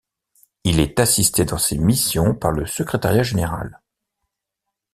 Il 0.63 0.79
est 0.79 0.99
assisté 0.99 1.45
dans 1.45 1.59
ses 1.59 1.77
missions 1.77 2.33
par 2.33 2.51
le 2.51 2.65
Secrétariat 2.65 3.21
général. 3.21 3.79